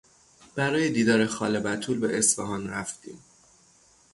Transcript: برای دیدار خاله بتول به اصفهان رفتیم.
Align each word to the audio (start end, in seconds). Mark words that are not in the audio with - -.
برای 0.55 0.89
دیدار 0.91 1.25
خاله 1.25 1.59
بتول 1.59 1.99
به 1.99 2.17
اصفهان 2.17 2.69
رفتیم. 2.69 3.19